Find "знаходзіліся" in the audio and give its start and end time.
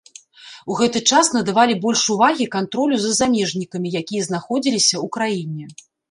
4.29-4.95